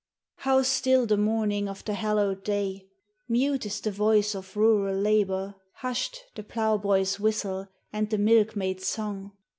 [0.37, 2.87] How still the morning of tin 1 hallowed day!
[3.29, 9.33] Mute is the voice of rural labor, hushed The ploughboy's whistle and the milkmaid's song.